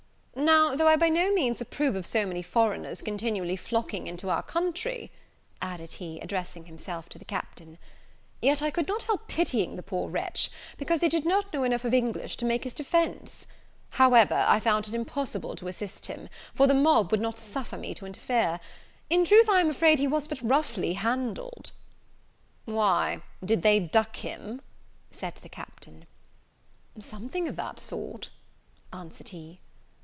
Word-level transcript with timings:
"Now, 0.33 0.75
though 0.75 0.87
I 0.87 0.95
by 0.95 1.09
no 1.09 1.31
means 1.33 1.61
approve 1.61 1.93
of 1.95 2.05
so 2.05 2.25
many 2.25 2.41
foreigners 2.41 3.01
continually 3.01 3.55
flocking 3.57 4.07
into 4.07 4.29
our 4.29 4.41
country," 4.41 5.11
added 5.61 5.93
he, 5.93 6.19
addressing 6.19 6.65
himself 6.65 7.09
to 7.09 7.19
the 7.19 7.25
Captain, 7.25 7.77
"yet 8.41 8.61
I 8.61 8.71
could 8.71 8.87
not 8.87 9.03
help 9.03 9.27
pitying 9.27 9.75
the 9.75 9.83
poor 9.83 10.09
wretch, 10.09 10.49
because 10.77 11.01
he 11.01 11.09
did 11.09 11.25
not 11.25 11.53
know 11.53 11.63
enough 11.63 11.83
of 11.85 11.93
English 11.93 12.37
to 12.37 12.45
make 12.45 12.63
his 12.63 12.73
defence; 12.73 13.45
however, 13.91 14.43
I 14.47 14.59
found 14.61 14.87
it 14.87 14.95
impossible 14.95 15.53
to 15.57 15.67
assist 15.67 16.05
him; 16.07 16.27
for 16.55 16.65
the 16.65 16.73
mob 16.73 17.11
would 17.11 17.21
not 17.21 17.37
suffer 17.37 17.77
me 17.77 17.93
to 17.95 18.05
interfere. 18.05 18.59
In 19.11 19.25
truth, 19.25 19.49
I 19.49 19.59
am 19.59 19.69
afraid 19.69 19.99
he 19.99 20.07
was 20.07 20.27
but 20.29 20.41
roughly 20.41 20.93
handled." 20.93 21.71
"Why, 22.65 23.21
did 23.45 23.61
they 23.63 23.79
duck 23.79 24.15
him?" 24.15 24.61
said 25.11 25.35
the 25.35 25.49
Captain. 25.49 26.07
"Something 26.99 27.47
of 27.49 27.57
that 27.57 27.79
sort," 27.79 28.29
answered 28.93 29.29
he. 29.29 29.59